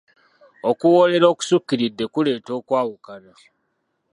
Okuwoolera 0.69 1.25
okusukiridde 1.33 2.05
kuleeta 2.13 2.51
okwawukana. 2.59 3.33